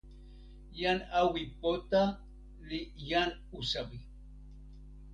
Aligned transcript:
jan 0.79 0.99
Awi 1.19 1.43
Pota 1.59 2.03
li 2.67 2.81
jan 3.09 3.29
usawi. 3.57 3.99